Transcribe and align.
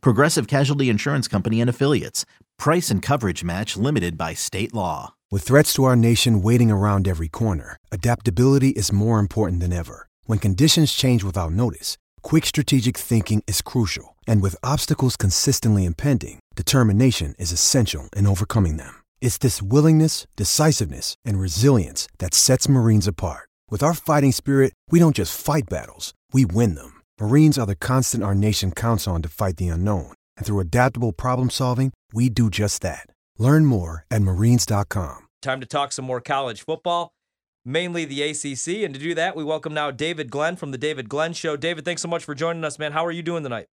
Progressive 0.00 0.46
Casualty 0.46 0.88
Insurance 0.88 1.26
Company 1.26 1.60
and 1.60 1.68
Affiliates. 1.68 2.24
Price 2.58 2.90
and 2.90 3.02
coverage 3.02 3.42
match 3.42 3.76
limited 3.76 4.16
by 4.16 4.34
state 4.34 4.72
law. 4.72 5.14
With 5.30 5.42
threats 5.42 5.72
to 5.74 5.84
our 5.84 5.96
nation 5.96 6.42
waiting 6.42 6.70
around 6.70 7.08
every 7.08 7.28
corner, 7.28 7.78
adaptability 7.90 8.70
is 8.70 8.92
more 8.92 9.18
important 9.18 9.60
than 9.60 9.72
ever. 9.72 10.08
When 10.26 10.38
conditions 10.38 10.92
change 10.92 11.24
without 11.24 11.52
notice, 11.52 11.98
quick 12.22 12.46
strategic 12.46 12.96
thinking 12.96 13.42
is 13.48 13.60
crucial. 13.60 14.16
And 14.28 14.40
with 14.40 14.56
obstacles 14.62 15.16
consistently 15.16 15.84
impending, 15.84 16.38
determination 16.54 17.34
is 17.38 17.50
essential 17.50 18.08
in 18.16 18.26
overcoming 18.26 18.76
them. 18.76 19.02
It's 19.20 19.38
this 19.38 19.60
willingness, 19.60 20.28
decisiveness, 20.36 21.16
and 21.24 21.40
resilience 21.40 22.06
that 22.18 22.34
sets 22.34 22.68
Marines 22.68 23.08
apart. 23.08 23.48
With 23.70 23.82
our 23.82 23.94
fighting 23.94 24.30
spirit, 24.30 24.72
we 24.90 25.00
don't 25.00 25.16
just 25.16 25.36
fight 25.36 25.64
battles, 25.68 26.14
we 26.32 26.44
win 26.44 26.76
them. 26.76 26.93
Marines 27.20 27.56
are 27.58 27.66
the 27.66 27.76
constant 27.76 28.24
our 28.24 28.34
nation 28.34 28.72
counts 28.72 29.06
on 29.06 29.22
to 29.22 29.28
fight 29.28 29.56
the 29.56 29.68
unknown. 29.68 30.12
And 30.36 30.44
through 30.44 30.58
adaptable 30.60 31.12
problem 31.12 31.48
solving, 31.48 31.92
we 32.12 32.28
do 32.28 32.50
just 32.50 32.82
that. 32.82 33.06
Learn 33.38 33.66
more 33.66 34.04
at 34.10 34.22
marines.com. 34.22 35.28
Time 35.40 35.60
to 35.60 35.66
talk 35.66 35.92
some 35.92 36.04
more 36.04 36.20
college 36.20 36.62
football, 36.62 37.12
mainly 37.64 38.04
the 38.04 38.22
ACC. 38.22 38.84
And 38.84 38.92
to 38.94 39.00
do 39.00 39.14
that, 39.14 39.36
we 39.36 39.44
welcome 39.44 39.72
now 39.72 39.92
David 39.92 40.28
Glenn 40.30 40.56
from 40.56 40.72
the 40.72 40.78
David 40.78 41.08
Glenn 41.08 41.34
Show. 41.34 41.56
David, 41.56 41.84
thanks 41.84 42.02
so 42.02 42.08
much 42.08 42.24
for 42.24 42.34
joining 42.34 42.64
us, 42.64 42.80
man. 42.80 42.90
How 42.92 43.06
are 43.06 43.12
you 43.12 43.22
doing 43.22 43.44
tonight? 43.44 43.66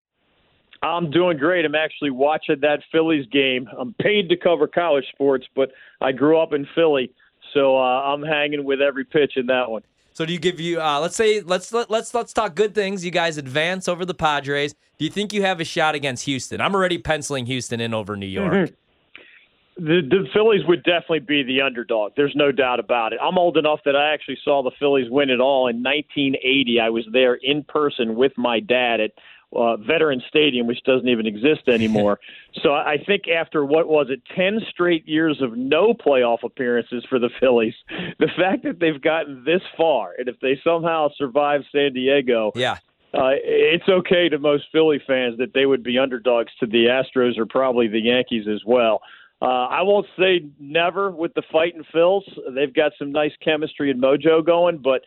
I'm 0.81 1.09
doing 1.09 1.37
great. 1.37 1.63
I'm 1.63 1.75
actually 1.75 2.11
watching 2.11 2.59
that 2.61 2.79
Phillies 2.91 3.27
game. 3.31 3.69
I'm 3.77 3.93
paid 4.01 4.29
to 4.29 4.37
cover 4.37 4.67
college 4.67 5.05
sports, 5.13 5.45
but 5.55 5.71
I 6.01 6.11
grew 6.11 6.39
up 6.39 6.53
in 6.53 6.67
Philly, 6.75 7.13
so 7.53 7.77
uh, 7.77 7.81
I'm 7.81 8.23
hanging 8.23 8.63
with 8.65 8.81
every 8.81 9.05
pitch 9.05 9.33
in 9.35 9.45
that 9.47 9.69
one. 9.69 9.83
So 10.19 10.25
do 10.25 10.33
you 10.33 10.39
give 10.39 10.59
you 10.59 10.81
uh, 10.81 10.99
let's 10.99 11.15
say 11.15 11.39
let's 11.39 11.71
let, 11.71 11.89
let's 11.89 12.13
let's 12.13 12.33
talk 12.33 12.53
good 12.53 12.75
things. 12.75 13.05
You 13.05 13.09
guys 13.09 13.37
advance 13.37 13.87
over 13.87 14.03
the 14.03 14.13
Padres. 14.13 14.73
Do 14.97 15.05
you 15.05 15.09
think 15.09 15.31
you 15.31 15.43
have 15.43 15.61
a 15.61 15.63
shot 15.63 15.95
against 15.95 16.25
Houston? 16.25 16.59
I'm 16.59 16.75
already 16.75 16.97
penciling 16.97 17.45
Houston 17.45 17.79
in 17.79 17.93
over 17.93 18.17
New 18.17 18.25
York. 18.25 18.51
Mm-hmm. 18.51 19.85
The, 19.85 20.01
the 20.09 20.27
Phillies 20.33 20.67
would 20.67 20.83
definitely 20.83 21.19
be 21.19 21.43
the 21.43 21.61
underdog. 21.61 22.11
There's 22.17 22.35
no 22.35 22.51
doubt 22.51 22.81
about 22.81 23.13
it. 23.13 23.19
I'm 23.23 23.37
old 23.37 23.55
enough 23.55 23.79
that 23.85 23.95
I 23.95 24.13
actually 24.13 24.37
saw 24.43 24.61
the 24.61 24.71
Phillies 24.77 25.09
win 25.09 25.29
it 25.29 25.39
all 25.39 25.69
in 25.69 25.81
1980. 25.81 26.81
I 26.81 26.89
was 26.89 27.07
there 27.13 27.35
in 27.35 27.63
person 27.63 28.15
with 28.15 28.33
my 28.37 28.59
dad 28.59 28.99
at 28.99 29.11
uh, 29.55 29.77
Veteran 29.77 30.21
Stadium, 30.27 30.67
which 30.67 30.83
doesn't 30.83 31.07
even 31.07 31.25
exist 31.25 31.67
anymore. 31.67 32.19
so 32.63 32.73
I 32.73 32.97
think 33.05 33.27
after 33.27 33.65
what 33.65 33.87
was 33.87 34.07
it, 34.09 34.21
10 34.35 34.59
straight 34.69 35.07
years 35.07 35.41
of 35.41 35.57
no 35.57 35.93
playoff 35.93 36.43
appearances 36.43 37.05
for 37.09 37.19
the 37.19 37.29
Phillies, 37.39 37.73
the 38.19 38.29
fact 38.37 38.63
that 38.63 38.79
they've 38.79 39.01
gotten 39.01 39.43
this 39.45 39.61
far, 39.77 40.13
and 40.17 40.27
if 40.27 40.39
they 40.39 40.59
somehow 40.63 41.09
survive 41.17 41.61
San 41.71 41.93
Diego, 41.93 42.51
yeah. 42.55 42.77
Uh, 43.11 43.33
it's 43.43 43.89
okay 43.89 44.29
to 44.29 44.37
most 44.37 44.65
Philly 44.71 45.01
fans 45.07 45.35
that 45.39 45.51
they 45.55 45.65
would 45.65 45.81
be 45.81 45.97
underdogs 45.97 46.51
to 46.59 46.67
the 46.67 46.85
Astros 46.85 47.39
or 47.39 47.47
probably 47.47 47.87
the 47.87 47.99
Yankees 47.99 48.45
as 48.47 48.61
well. 48.63 49.01
Uh, 49.41 49.45
I 49.45 49.81
won't 49.81 50.05
say 50.17 50.45
never 50.59 51.09
with 51.09 51.33
the 51.33 51.41
fighting 51.51 51.83
Phils. 51.93 52.21
They've 52.53 52.73
got 52.73 52.91
some 52.99 53.11
nice 53.11 53.31
chemistry 53.43 53.89
and 53.89 54.01
mojo 54.01 54.45
going, 54.45 54.77
but 54.77 55.01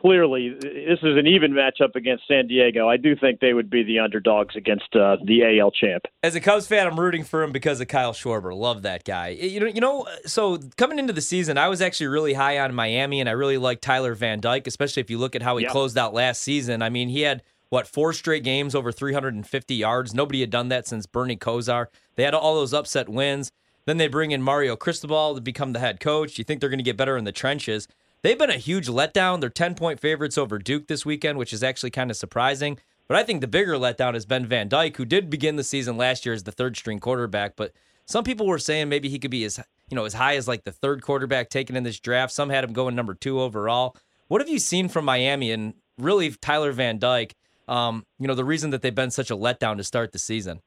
clearly 0.00 0.50
this 0.50 0.98
is 1.02 1.16
an 1.16 1.26
even 1.26 1.52
matchup 1.52 1.94
against 1.94 2.26
San 2.28 2.46
Diego. 2.46 2.88
I 2.88 2.96
do 2.96 3.16
think 3.16 3.40
they 3.40 3.52
would 3.52 3.70
be 3.70 3.82
the 3.82 3.98
underdogs 3.98 4.56
against 4.56 4.94
uh, 4.94 5.16
the 5.24 5.58
AL 5.60 5.72
champ. 5.72 6.04
As 6.22 6.34
a 6.34 6.40
Cubs 6.40 6.66
fan, 6.66 6.86
I'm 6.86 6.98
rooting 6.98 7.24
for 7.24 7.42
him 7.42 7.52
because 7.52 7.80
of 7.80 7.88
Kyle 7.88 8.12
Schwarber. 8.12 8.56
Love 8.56 8.82
that 8.82 9.04
guy. 9.04 9.28
You 9.28 9.60
know, 9.60 9.66
you 9.66 9.80
know. 9.80 10.06
So 10.26 10.58
coming 10.76 10.98
into 10.98 11.12
the 11.12 11.20
season, 11.20 11.58
I 11.58 11.68
was 11.68 11.80
actually 11.80 12.08
really 12.08 12.34
high 12.34 12.58
on 12.58 12.74
Miami, 12.74 13.20
and 13.20 13.28
I 13.28 13.32
really 13.32 13.58
like 13.58 13.80
Tyler 13.80 14.14
Van 14.14 14.40
Dyke, 14.40 14.66
especially 14.66 15.00
if 15.00 15.10
you 15.10 15.18
look 15.18 15.34
at 15.34 15.42
how 15.42 15.56
he 15.56 15.64
yep. 15.64 15.72
closed 15.72 15.98
out 15.98 16.14
last 16.14 16.42
season. 16.42 16.82
I 16.82 16.90
mean, 16.90 17.08
he 17.08 17.22
had 17.22 17.42
what 17.68 17.86
four 17.86 18.12
straight 18.12 18.44
games 18.44 18.74
over 18.74 18.92
350 18.92 19.74
yards. 19.74 20.14
Nobody 20.14 20.40
had 20.40 20.50
done 20.50 20.68
that 20.68 20.86
since 20.86 21.06
Bernie 21.06 21.36
Kosar. 21.36 21.86
They 22.14 22.22
had 22.22 22.34
all 22.34 22.54
those 22.54 22.74
upset 22.74 23.08
wins. 23.08 23.50
Then 23.86 23.98
they 23.98 24.08
bring 24.08 24.32
in 24.32 24.42
Mario 24.42 24.74
Cristobal 24.74 25.36
to 25.36 25.40
become 25.40 25.72
the 25.72 25.78
head 25.78 26.00
coach. 26.00 26.38
You 26.38 26.44
think 26.44 26.60
they're 26.60 26.68
going 26.68 26.78
to 26.78 26.84
get 26.84 26.96
better 26.96 27.16
in 27.16 27.24
the 27.24 27.32
trenches? 27.32 27.86
They've 28.26 28.36
been 28.36 28.50
a 28.50 28.54
huge 28.54 28.88
letdown. 28.88 29.40
They're 29.40 29.48
10 29.48 29.76
point 29.76 30.00
favorites 30.00 30.36
over 30.36 30.58
Duke 30.58 30.88
this 30.88 31.06
weekend, 31.06 31.38
which 31.38 31.52
is 31.52 31.62
actually 31.62 31.92
kind 31.92 32.10
of 32.10 32.16
surprising. 32.16 32.76
But 33.06 33.16
I 33.16 33.22
think 33.22 33.40
the 33.40 33.46
bigger 33.46 33.74
letdown 33.74 34.14
has 34.14 34.26
been 34.26 34.46
Van 34.46 34.68
Dyke, 34.68 34.96
who 34.96 35.04
did 35.04 35.30
begin 35.30 35.54
the 35.54 35.62
season 35.62 35.96
last 35.96 36.26
year 36.26 36.34
as 36.34 36.42
the 36.42 36.50
third 36.50 36.76
string 36.76 36.98
quarterback. 36.98 37.54
But 37.54 37.70
some 38.04 38.24
people 38.24 38.48
were 38.48 38.58
saying 38.58 38.88
maybe 38.88 39.08
he 39.08 39.20
could 39.20 39.30
be 39.30 39.44
as 39.44 39.60
you 39.88 39.94
know 39.94 40.06
as 40.06 40.14
high 40.14 40.34
as 40.34 40.48
like 40.48 40.64
the 40.64 40.72
third 40.72 41.02
quarterback 41.02 41.50
taken 41.50 41.76
in 41.76 41.84
this 41.84 42.00
draft. 42.00 42.32
Some 42.32 42.50
had 42.50 42.64
him 42.64 42.72
going 42.72 42.96
number 42.96 43.14
two 43.14 43.40
overall. 43.40 43.96
What 44.26 44.40
have 44.40 44.50
you 44.50 44.58
seen 44.58 44.88
from 44.88 45.04
Miami 45.04 45.52
and 45.52 45.74
really 45.96 46.32
Tyler 46.32 46.72
Van 46.72 46.98
Dyke? 46.98 47.32
Um, 47.68 48.06
you 48.18 48.26
know 48.26 48.34
the 48.34 48.44
reason 48.44 48.70
that 48.70 48.82
they've 48.82 48.92
been 48.92 49.12
such 49.12 49.30
a 49.30 49.36
letdown 49.36 49.76
to 49.76 49.84
start 49.84 50.10
the 50.10 50.18
season. 50.18 50.62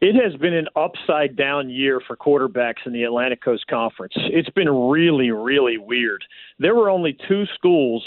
It 0.00 0.14
has 0.22 0.38
been 0.38 0.54
an 0.54 0.68
upside 0.76 1.36
down 1.36 1.70
year 1.70 2.00
for 2.06 2.16
quarterbacks 2.16 2.86
in 2.86 2.92
the 2.92 3.04
Atlantic 3.04 3.42
Coast 3.42 3.66
Conference. 3.68 4.12
It's 4.16 4.50
been 4.50 4.68
really, 4.68 5.30
really 5.30 5.78
weird. 5.78 6.24
There 6.58 6.74
were 6.74 6.90
only 6.90 7.16
two 7.26 7.44
schools 7.54 8.04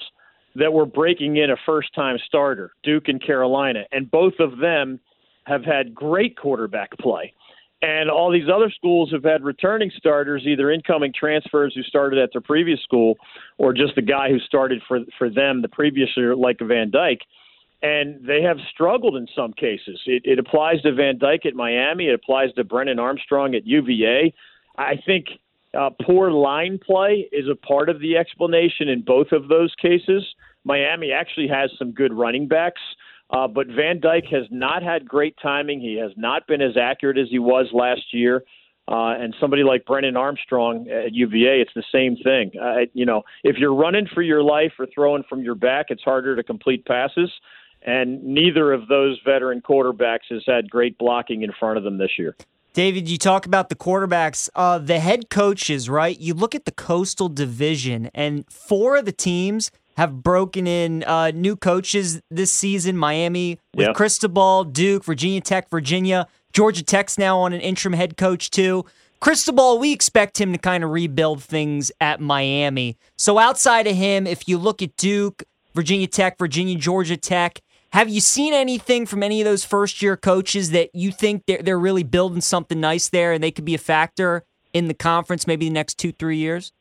that 0.56 0.74
were 0.74 0.86
breaking 0.86 1.38
in 1.38 1.52
a 1.52 1.56
first 1.66 1.94
time 1.94 2.18
starter, 2.26 2.72
Duke 2.84 3.08
and 3.08 3.24
Carolina, 3.24 3.84
and 3.92 4.10
both 4.12 4.34
of 4.40 4.58
them 4.60 5.00
have 5.46 5.64
had 5.64 5.96
great 5.96 6.38
quarterback 6.38 6.92
play. 7.00 7.34
And 7.82 8.10
all 8.10 8.32
these 8.32 8.50
other 8.54 8.72
schools 8.76 9.12
have 9.12 9.24
had 9.24 9.44
returning 9.44 9.92
starters, 9.96 10.44
either 10.48 10.72
incoming 10.72 11.14
transfers 11.14 11.74
who 11.76 11.84
started 11.84 12.18
at 12.20 12.30
their 12.34 12.42
previous 12.42 12.82
school 12.82 13.16
or 13.60 13.72
just 13.72 13.94
the 13.96 14.02
guy 14.02 14.30
who 14.30 14.40
started 14.40 14.82
for 14.88 15.00
for 15.18 15.30
them 15.30 15.62
the 15.62 15.70
previous 15.70 16.10
year, 16.18 16.36
like 16.36 16.58
Van 16.60 16.90
Dyke 16.90 17.22
and 17.82 18.26
they 18.26 18.42
have 18.42 18.58
struggled 18.72 19.16
in 19.16 19.28
some 19.36 19.54
cases. 19.54 20.02
It, 20.06 20.24
it 20.26 20.40
applies 20.40 20.82
to 20.82 20.94
Van 20.94 21.18
Dyke 21.18 21.46
at 21.46 21.54
Miami. 21.54 22.08
It 22.08 22.16
applies 22.16 22.52
to 22.54 22.64
Brennan 22.64 23.00
Armstrong 23.00 23.54
at 23.54 23.68
UVA. 23.68 24.34
I 24.78 24.96
think 25.06 25.28
uh, 25.78 25.92
poor 26.02 26.32
line 26.32 26.80
play 26.84 27.30
is 27.32 27.46
a 27.52 27.56
part 27.56 27.90
of 27.90 28.00
the 28.00 28.18
explanation 28.18 28.88
in 28.88 29.02
both 29.02 29.32
of 29.32 29.48
those 29.48 29.74
cases. 29.80 30.24
Miami 30.64 31.12
actually 31.12 31.48
has 31.48 31.70
some 31.78 31.92
good 31.92 32.14
running 32.14 32.48
backs, 32.48 32.82
uh, 33.30 33.48
but 33.48 33.68
Van 33.68 34.00
Dyke 34.00 34.26
has 34.32 34.46
not 34.50 34.82
had 34.82 35.08
great 35.08 35.36
timing. 35.42 35.80
He 35.80 35.98
has 36.00 36.12
not 36.18 36.48
been 36.48 36.62
as 36.62 36.78
accurate 36.78 37.18
as 37.18 37.28
he 37.30 37.40
was 37.40 37.68
last 37.74 38.14
year. 38.14 38.44
Uh, 38.90 39.16
and 39.20 39.36
somebody 39.38 39.64
like 39.64 39.86
Brennan 39.86 40.16
Armstrong 40.16 40.88
at 40.88 41.14
UVA, 41.14 41.60
it's 41.60 41.74
the 41.76 41.84
same 41.92 42.16
thing. 42.24 42.52
Uh, 42.60 42.88
you 42.94 43.06
know, 43.06 43.24
if 43.44 43.58
you're 43.58 43.76
running 43.76 44.08
for 44.14 44.22
your 44.22 44.42
life 44.42 44.72
or 44.80 44.88
throwing 44.96 45.24
from 45.28 45.42
your 45.42 45.56
back, 45.56 45.88
it's 45.90 46.04
harder 46.04 46.38
to 46.38 46.44
complete 46.44 46.86
passes 46.86 47.30
and 47.88 48.22
neither 48.22 48.74
of 48.74 48.88
those 48.90 49.20
veteran 49.26 49.62
quarterbacks 49.62 50.30
has 50.30 50.44
had 50.46 50.70
great 50.70 50.98
blocking 50.98 51.42
in 51.42 51.52
front 51.58 51.78
of 51.78 51.84
them 51.84 51.98
this 51.98 52.12
year. 52.20 52.36
David, 52.74 53.10
you 53.10 53.18
talk 53.18 53.48
about 53.48 53.70
the 53.70 53.76
quarterbacks, 53.76 54.50
uh, 54.54 54.78
the 54.78 55.00
head 55.00 55.32
coaches, 55.32 55.90
right? 55.90 56.20
You 56.20 56.36
look 56.36 56.54
at 56.54 56.66
the 56.66 56.72
Coastal 56.72 57.30
Division, 57.30 58.12
and 58.14 58.46
four 58.52 58.98
of 58.98 59.06
the 59.06 59.12
teams 59.12 59.72
have 59.96 60.22
broken 60.22 60.68
in 60.68 61.04
uh, 61.06 61.32
new 61.32 61.56
coaches 61.56 62.22
this 62.30 62.52
season. 62.52 62.96
Miami 62.96 63.58
with 63.74 63.88
yeah. 63.88 63.94
Cristobal, 63.94 64.66
Duke, 64.66 65.06
Virginia 65.06 65.42
Tech, 65.42 65.70
Virginia, 65.72 66.28
Georgia 66.54 66.84
Tech's 66.84 67.18
now 67.18 67.40
on 67.40 67.54
an 67.54 67.62
interim 67.62 67.94
head 67.94 68.16
coach 68.16 68.52
too. 68.52 68.86
Cristobal, 69.22 69.80
we 69.80 69.92
expect 69.92 70.40
him 70.40 70.52
to 70.52 70.60
kind 70.60 70.84
of 70.84 70.92
rebuild 70.92 71.42
things 71.42 71.92
at 72.00 72.20
Miami. 72.20 72.98
So 73.18 73.40
outside 73.40 73.88
of 73.88 73.96
him, 73.96 74.28
if 74.28 74.48
you 74.48 74.60
look 74.60 74.84
at 74.84 74.96
Duke, 74.98 75.44
Virginia 75.74 76.06
Tech, 76.06 76.38
Virginia, 76.38 76.76
Georgia 76.76 77.18
Tech, 77.18 77.62
have 77.94 78.10
you 78.10 78.20
seen 78.20 78.54
anything 78.54 79.06
from 79.06 79.24
any 79.24 79.42
of 79.42 79.46
those 79.46 79.64
first 79.64 80.02
year 80.02 80.18
coaches 80.18 80.72
that 80.72 80.90
you 80.94 81.12
think 81.12 81.44
they're, 81.46 81.62
they're 81.62 81.80
really 81.80 82.04
building 82.04 82.42
something 82.42 82.80
nice 82.80 83.10
there 83.10 83.34
and 83.34 83.44
they 83.44 83.52
could 83.52 83.66
be 83.66 83.76
a 83.76 83.80
factor 83.80 84.44
in 84.74 84.88
the 84.88 84.94
conference 84.94 85.48
maybe 85.48 85.68
the 85.68 85.74
next 85.74 85.96
two, 85.96 86.12
three 86.12 86.38
years? 86.38 86.74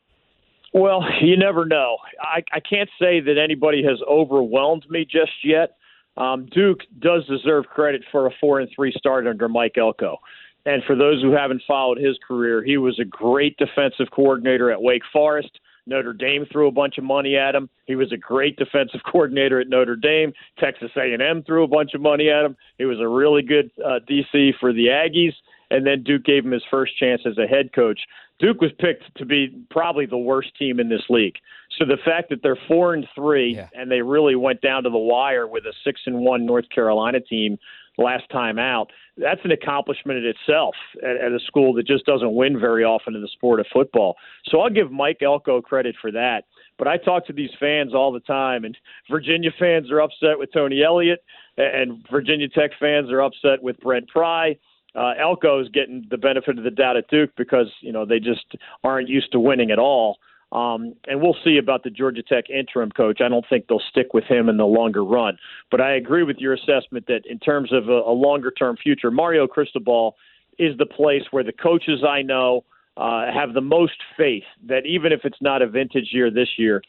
Well, 0.73 1.03
you 1.21 1.37
never 1.37 1.65
know. 1.65 1.97
I, 2.21 2.43
I 2.53 2.59
can't 2.59 2.89
say 2.99 3.19
that 3.21 3.37
anybody 3.37 3.83
has 3.83 3.99
overwhelmed 4.07 4.85
me 4.89 5.05
just 5.05 5.31
yet. 5.43 5.77
Um, 6.17 6.47
Duke 6.47 6.79
does 6.99 7.25
deserve 7.27 7.65
credit 7.65 8.03
for 8.11 8.27
a 8.27 8.31
four 8.41 8.59
and 8.59 8.69
three 8.75 8.93
start 8.97 9.27
under 9.27 9.47
Mike 9.47 9.77
Elko. 9.77 10.17
And 10.65 10.83
for 10.83 10.95
those 10.95 11.21
who 11.21 11.31
haven't 11.31 11.61
followed 11.65 11.97
his 11.97 12.17
career, 12.27 12.63
he 12.63 12.77
was 12.77 12.99
a 12.99 13.05
great 13.05 13.55
defensive 13.57 14.07
coordinator 14.11 14.69
at 14.71 14.81
Wake 14.81 15.03
Forest. 15.13 15.59
Notre 15.87 16.13
Dame 16.13 16.45
threw 16.51 16.67
a 16.67 16.71
bunch 16.71 16.97
of 16.97 17.03
money 17.03 17.35
at 17.37 17.55
him. 17.55 17.69
He 17.85 17.95
was 17.95 18.11
a 18.11 18.17
great 18.17 18.57
defensive 18.57 19.01
coordinator 19.11 19.59
at 19.59 19.69
Notre 19.69 19.95
Dame. 19.95 20.33
Texas 20.59 20.91
A&M 20.95 21.43
threw 21.43 21.63
a 21.63 21.67
bunch 21.67 21.93
of 21.93 22.01
money 22.01 22.29
at 22.29 22.45
him. 22.45 22.55
He 22.77 22.85
was 22.85 22.99
a 22.99 23.07
really 23.07 23.41
good 23.41 23.71
uh, 23.83 23.99
DC 24.09 24.51
for 24.59 24.73
the 24.73 24.87
Aggies. 24.87 25.33
and 25.71 25.85
then 25.85 26.03
Duke 26.03 26.23
gave 26.23 26.45
him 26.45 26.51
his 26.51 26.63
first 26.69 26.97
chance 26.97 27.21
as 27.25 27.37
a 27.37 27.47
head 27.47 27.73
coach. 27.73 27.99
Duke 28.39 28.61
was 28.61 28.71
picked 28.79 29.15
to 29.17 29.25
be 29.25 29.49
probably 29.71 30.05
the 30.05 30.17
worst 30.17 30.55
team 30.57 30.79
in 30.79 30.89
this 30.89 31.03
league. 31.09 31.35
So 31.77 31.85
the 31.85 31.97
fact 32.05 32.29
that 32.29 32.43
they're 32.43 32.57
four 32.67 32.93
and 32.93 33.07
three 33.15 33.55
yeah. 33.55 33.69
and 33.73 33.91
they 33.91 34.01
really 34.01 34.35
went 34.35 34.61
down 34.61 34.83
to 34.83 34.89
the 34.89 34.97
wire 34.97 35.47
with 35.47 35.65
a 35.65 35.73
six 35.83 36.01
and 36.05 36.19
one 36.19 36.45
North 36.45 36.69
Carolina 36.69 37.19
team 37.19 37.57
last 37.97 38.29
time 38.31 38.59
out, 38.59 38.91
that's 39.17 39.41
an 39.43 39.51
accomplishment 39.51 40.19
in 40.19 40.25
itself 40.25 40.75
at, 41.03 41.17
at 41.17 41.31
a 41.31 41.39
school 41.45 41.73
that 41.73 41.87
just 41.87 42.05
doesn't 42.05 42.33
win 42.33 42.59
very 42.59 42.83
often 42.83 43.15
in 43.15 43.21
the 43.21 43.27
sport 43.27 43.59
of 43.59 43.65
football. 43.71 44.15
So 44.45 44.59
I'll 44.59 44.69
give 44.69 44.91
Mike 44.91 45.21
Elko 45.21 45.61
credit 45.61 45.95
for 46.01 46.11
that. 46.11 46.43
But 46.77 46.87
I 46.87 46.97
talk 46.97 47.25
to 47.27 47.33
these 47.33 47.49
fans 47.59 47.93
all 47.95 48.11
the 48.11 48.19
time, 48.19 48.63
and 48.63 48.77
Virginia 49.09 49.49
fans 49.57 49.91
are 49.91 50.01
upset 50.01 50.37
with 50.37 50.51
Tony 50.53 50.83
Elliott, 50.83 51.23
and 51.57 52.05
Virginia 52.11 52.47
Tech 52.47 52.71
fans 52.79 53.11
are 53.11 53.21
upset 53.21 53.61
with 53.61 53.79
Brent 53.79 54.07
Pry. 54.09 54.55
Uh, 54.95 55.13
Elko 55.19 55.59
is 55.59 55.69
getting 55.69 56.05
the 56.09 56.17
benefit 56.17 56.57
of 56.57 56.63
the 56.63 56.71
doubt 56.71 56.97
at 56.97 57.07
Duke 57.09 57.31
because 57.35 57.67
you 57.81 57.91
know 57.91 58.05
they 58.05 58.19
just 58.19 58.45
aren't 58.83 59.09
used 59.09 59.31
to 59.31 59.39
winning 59.39 59.71
at 59.71 59.79
all. 59.79 60.17
Um, 60.51 60.95
and 61.07 61.21
we'll 61.21 61.35
see 61.43 61.57
about 61.57 61.83
the 61.83 61.89
Georgia 61.89 62.23
Tech 62.23 62.49
interim 62.49 62.91
coach. 62.91 63.19
I 63.21 63.27
don't 63.27 63.45
think 63.49 63.67
they'll 63.67 63.81
stick 63.89 64.13
with 64.13 64.23
him 64.23 64.47
in 64.47 64.57
the 64.57 64.65
longer 64.65 65.03
run. 65.03 65.37
But 65.69 65.81
I 65.81 65.95
agree 65.95 66.23
with 66.23 66.37
your 66.37 66.53
assessment 66.53 67.07
that 67.07 67.21
in 67.29 67.39
terms 67.39 67.73
of 67.73 67.89
a, 67.89 67.99
a 67.99 68.13
longer 68.13 68.51
term 68.51 68.77
future, 68.81 69.11
Mario 69.11 69.45
Cristobal 69.47 70.15
is 70.57 70.77
the 70.77 70.85
place 70.85 71.23
where 71.31 71.43
the 71.43 71.51
coaches 71.51 72.03
I 72.07 72.21
know 72.21 72.63
uh, 72.95 73.31
have 73.31 73.53
the 73.53 73.61
most 73.61 73.97
faith 74.17 74.43
that 74.67 74.85
even 74.85 75.11
if 75.11 75.21
it's 75.23 75.41
not 75.41 75.61
a 75.61 75.67
vintage 75.67 76.09
year 76.11 76.31
this 76.31 76.49
year, 76.57 76.81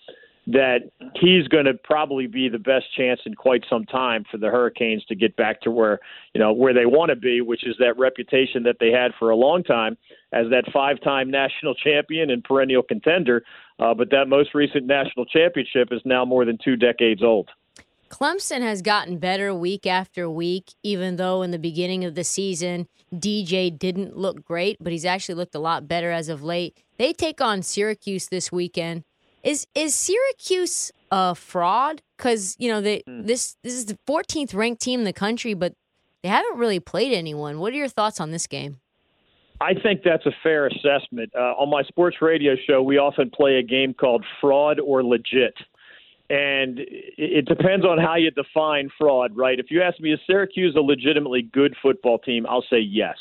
that 0.48 0.90
he's 1.14 1.46
going 1.48 1.66
to 1.66 1.74
probably 1.74 2.26
be 2.26 2.48
the 2.48 2.58
best 2.58 2.86
chance 2.96 3.20
in 3.26 3.34
quite 3.34 3.62
some 3.68 3.84
time 3.84 4.24
for 4.30 4.38
the 4.38 4.46
Hurricanes 4.46 5.04
to 5.04 5.14
get 5.14 5.36
back 5.36 5.60
to 5.60 5.70
where 5.70 6.00
you 6.34 6.40
know 6.40 6.52
where 6.52 6.72
they 6.72 6.86
want 6.86 7.10
to 7.10 7.16
be, 7.16 7.42
which 7.42 7.66
is 7.66 7.76
that 7.78 7.98
reputation 7.98 8.62
that 8.62 8.76
they 8.80 8.90
had 8.90 9.12
for 9.18 9.28
a 9.28 9.36
long 9.36 9.62
time 9.62 9.96
as 10.32 10.46
that 10.50 10.64
five-time 10.72 11.30
national 11.30 11.74
champion 11.74 12.30
and 12.30 12.42
perennial 12.44 12.82
contender. 12.82 13.44
Uh, 13.78 13.92
but 13.92 14.10
that 14.10 14.26
most 14.26 14.54
recent 14.54 14.86
national 14.86 15.26
championship 15.26 15.88
is 15.92 16.00
now 16.04 16.24
more 16.24 16.44
than 16.44 16.58
two 16.64 16.76
decades 16.76 17.22
old. 17.22 17.48
Clemson 18.08 18.62
has 18.62 18.80
gotten 18.80 19.18
better 19.18 19.54
week 19.54 19.86
after 19.86 20.30
week, 20.30 20.72
even 20.82 21.16
though 21.16 21.42
in 21.42 21.50
the 21.50 21.58
beginning 21.58 22.04
of 22.04 22.14
the 22.14 22.24
season, 22.24 22.88
DJ 23.14 23.76
didn't 23.76 24.16
look 24.16 24.44
great, 24.44 24.78
but 24.80 24.92
he's 24.92 25.04
actually 25.04 25.34
looked 25.34 25.54
a 25.54 25.60
lot 25.60 25.86
better 25.86 26.10
as 26.10 26.30
of 26.30 26.42
late. 26.42 26.82
They 26.96 27.12
take 27.12 27.42
on 27.42 27.62
Syracuse 27.62 28.28
this 28.28 28.50
weekend. 28.50 29.04
Is 29.42 29.66
is 29.74 29.94
Syracuse 29.94 30.92
a 31.10 31.34
fraud? 31.34 32.02
Because 32.16 32.56
you 32.58 32.70
know 32.70 32.80
they, 32.80 33.02
mm. 33.08 33.26
this 33.26 33.56
this 33.62 33.74
is 33.74 33.86
the 33.86 33.98
14th 34.08 34.54
ranked 34.54 34.82
team 34.82 35.00
in 35.00 35.04
the 35.04 35.12
country, 35.12 35.54
but 35.54 35.74
they 36.22 36.28
haven't 36.28 36.58
really 36.58 36.80
played 36.80 37.12
anyone. 37.12 37.58
What 37.60 37.72
are 37.72 37.76
your 37.76 37.88
thoughts 37.88 38.20
on 38.20 38.30
this 38.30 38.46
game? 38.46 38.80
I 39.60 39.74
think 39.74 40.02
that's 40.04 40.24
a 40.26 40.32
fair 40.42 40.66
assessment. 40.66 41.32
Uh, 41.34 41.54
on 41.58 41.68
my 41.68 41.82
sports 41.82 42.18
radio 42.20 42.54
show, 42.66 42.82
we 42.82 42.98
often 42.98 43.30
play 43.30 43.56
a 43.56 43.62
game 43.62 43.92
called 43.92 44.24
Fraud 44.40 44.78
or 44.78 45.02
Legit. 45.02 45.54
And 46.30 46.78
it 46.78 47.46
depends 47.46 47.86
on 47.86 47.98
how 47.98 48.16
you 48.16 48.30
define 48.30 48.90
fraud, 48.98 49.34
right? 49.34 49.58
If 49.58 49.70
you 49.70 49.82
ask 49.82 49.98
me, 49.98 50.12
is 50.12 50.20
Syracuse 50.26 50.76
a 50.76 50.80
legitimately 50.80 51.42
good 51.42 51.74
football 51.82 52.18
team? 52.18 52.46
I'll 52.46 52.64
say 52.68 52.78
yes. 52.78 53.16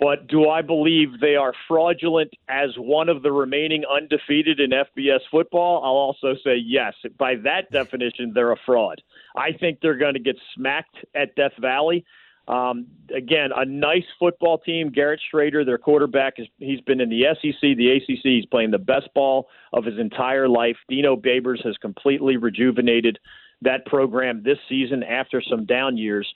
But 0.00 0.28
do 0.28 0.48
I 0.48 0.62
believe 0.62 1.20
they 1.20 1.36
are 1.36 1.52
fraudulent 1.68 2.30
as 2.48 2.70
one 2.78 3.10
of 3.10 3.22
the 3.22 3.30
remaining 3.30 3.84
undefeated 3.84 4.58
in 4.58 4.70
FBS 4.70 5.20
football? 5.30 5.84
I'll 5.84 5.90
also 5.90 6.34
say 6.42 6.56
yes. 6.56 6.94
By 7.18 7.34
that 7.44 7.70
definition, 7.70 8.32
they're 8.34 8.52
a 8.52 8.56
fraud. 8.64 9.02
I 9.36 9.52
think 9.52 9.80
they're 9.82 9.98
going 9.98 10.14
to 10.14 10.20
get 10.20 10.36
smacked 10.54 10.96
at 11.14 11.36
Death 11.36 11.52
Valley. 11.60 12.06
Um, 12.48 12.86
again, 13.14 13.50
a 13.54 13.66
nice 13.66 14.06
football 14.18 14.56
team. 14.58 14.90
Garrett 14.90 15.20
Shrader, 15.32 15.66
their 15.66 15.78
quarterback, 15.78 16.34
is 16.38 16.48
he's 16.58 16.80
been 16.80 17.02
in 17.02 17.10
the 17.10 17.24
SEC, 17.34 17.60
the 17.60 17.90
ACC. 17.90 18.22
He's 18.22 18.46
playing 18.46 18.70
the 18.70 18.78
best 18.78 19.12
ball 19.14 19.48
of 19.74 19.84
his 19.84 19.98
entire 19.98 20.48
life. 20.48 20.76
Dino 20.88 21.14
Babers 21.14 21.64
has 21.64 21.76
completely 21.76 22.38
rejuvenated 22.38 23.18
that 23.62 23.84
program 23.84 24.42
this 24.42 24.58
season 24.68 25.02
after 25.02 25.42
some 25.42 25.66
down 25.66 25.98
years. 25.98 26.26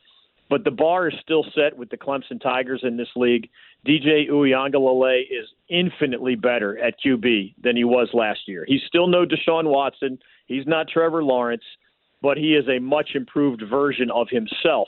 But 0.55 0.63
the 0.63 0.71
bar 0.71 1.09
is 1.09 1.15
still 1.21 1.45
set 1.53 1.77
with 1.77 1.91
the 1.91 1.97
Clemson 1.97 2.41
Tigers 2.41 2.83
in 2.85 2.97
this 2.97 3.09
league. 3.17 3.51
DJ 3.85 4.31
Uiagalelei 4.31 5.23
is 5.23 5.49
infinitely 5.69 6.37
better 6.37 6.79
at 6.79 6.95
QB 7.05 7.57
than 7.61 7.77
he 7.77 7.83
was 7.83 8.09
last 8.13 8.39
year. 8.47 8.65
He's 8.69 8.83
still 8.87 9.09
no 9.09 9.27
Deshaun 9.27 9.65
Watson. 9.65 10.17
He's 10.47 10.65
not 10.65 10.87
Trevor 10.87 11.25
Lawrence, 11.25 11.65
but 12.23 12.37
he 12.37 12.55
is 12.55 12.69
a 12.69 12.79
much 12.79 13.17
improved 13.17 13.65
version 13.69 14.13
of 14.13 14.29
himself. 14.31 14.87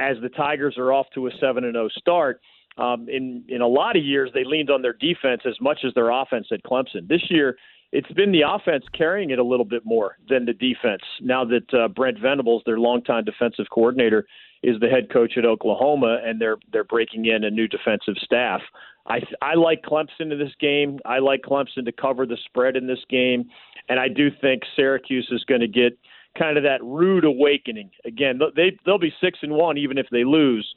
As 0.00 0.16
the 0.22 0.28
Tigers 0.28 0.76
are 0.76 0.92
off 0.92 1.06
to 1.14 1.28
a 1.28 1.30
seven 1.40 1.62
and 1.62 1.74
zero 1.74 1.88
start, 1.90 2.40
um, 2.76 3.08
in 3.08 3.44
in 3.48 3.60
a 3.60 3.68
lot 3.68 3.96
of 3.96 4.02
years 4.02 4.30
they 4.34 4.42
leaned 4.42 4.70
on 4.70 4.82
their 4.82 4.94
defense 4.94 5.42
as 5.46 5.54
much 5.60 5.84
as 5.86 5.94
their 5.94 6.10
offense 6.10 6.48
at 6.50 6.64
Clemson. 6.64 7.06
This 7.06 7.22
year, 7.30 7.56
it's 7.92 8.10
been 8.12 8.32
the 8.32 8.42
offense 8.42 8.84
carrying 8.92 9.30
it 9.30 9.38
a 9.38 9.44
little 9.44 9.64
bit 9.64 9.82
more 9.84 10.18
than 10.28 10.46
the 10.46 10.52
defense. 10.52 11.02
Now 11.20 11.44
that 11.44 11.72
uh, 11.72 11.86
Brent 11.86 12.18
Venables, 12.18 12.64
their 12.66 12.80
longtime 12.80 13.24
defensive 13.24 13.66
coordinator, 13.72 14.26
is 14.66 14.80
the 14.80 14.88
head 14.88 15.08
coach 15.12 15.38
at 15.38 15.44
Oklahoma, 15.46 16.18
and 16.24 16.40
they're 16.40 16.56
they're 16.72 16.84
breaking 16.84 17.26
in 17.26 17.44
a 17.44 17.50
new 17.50 17.68
defensive 17.68 18.16
staff. 18.18 18.60
I 19.06 19.20
I 19.40 19.54
like 19.54 19.82
Clemson 19.82 20.32
in 20.32 20.38
this 20.40 20.54
game. 20.60 20.98
I 21.06 21.20
like 21.20 21.42
Clemson 21.42 21.84
to 21.84 21.92
cover 21.92 22.26
the 22.26 22.36
spread 22.44 22.74
in 22.74 22.88
this 22.88 23.04
game, 23.08 23.48
and 23.88 24.00
I 24.00 24.08
do 24.08 24.28
think 24.40 24.64
Syracuse 24.74 25.28
is 25.30 25.44
going 25.44 25.60
to 25.60 25.68
get 25.68 25.96
kind 26.36 26.56
of 26.58 26.64
that 26.64 26.82
rude 26.82 27.24
awakening 27.24 27.90
again. 28.04 28.40
They 28.56 28.76
they'll 28.84 28.98
be 28.98 29.14
six 29.20 29.38
and 29.42 29.52
one 29.52 29.78
even 29.78 29.98
if 29.98 30.06
they 30.10 30.24
lose, 30.24 30.68